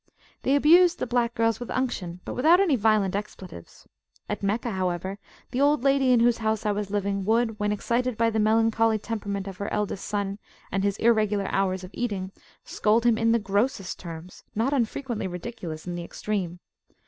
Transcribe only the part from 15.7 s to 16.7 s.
in the extreme.